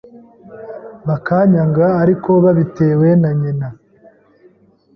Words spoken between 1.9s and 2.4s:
ariko